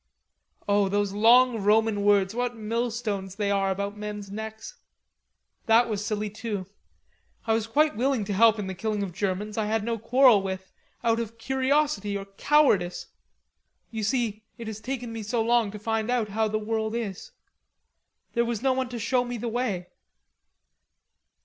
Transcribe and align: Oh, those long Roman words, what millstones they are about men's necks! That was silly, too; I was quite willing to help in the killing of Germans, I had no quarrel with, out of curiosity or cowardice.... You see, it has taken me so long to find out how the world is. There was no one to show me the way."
Oh, 0.67 0.89
those 0.89 1.13
long 1.13 1.61
Roman 1.61 2.03
words, 2.03 2.33
what 2.33 2.55
millstones 2.57 3.35
they 3.35 3.51
are 3.51 3.69
about 3.69 3.95
men's 3.99 4.31
necks! 4.31 4.79
That 5.67 5.87
was 5.87 6.03
silly, 6.03 6.27
too; 6.31 6.65
I 7.45 7.53
was 7.53 7.67
quite 7.67 7.95
willing 7.95 8.25
to 8.25 8.33
help 8.33 8.57
in 8.57 8.65
the 8.65 8.73
killing 8.73 9.03
of 9.03 9.13
Germans, 9.13 9.59
I 9.59 9.67
had 9.67 9.83
no 9.83 9.99
quarrel 9.99 10.41
with, 10.41 10.71
out 11.03 11.19
of 11.19 11.37
curiosity 11.37 12.17
or 12.17 12.25
cowardice.... 12.25 13.09
You 13.91 14.01
see, 14.01 14.41
it 14.57 14.65
has 14.65 14.79
taken 14.81 15.13
me 15.13 15.21
so 15.21 15.39
long 15.43 15.69
to 15.69 15.77
find 15.77 16.09
out 16.09 16.29
how 16.29 16.47
the 16.47 16.57
world 16.57 16.95
is. 16.95 17.29
There 18.33 18.43
was 18.45 18.63
no 18.63 18.73
one 18.73 18.89
to 18.89 18.97
show 18.97 19.23
me 19.23 19.37
the 19.37 19.49
way." 19.49 19.85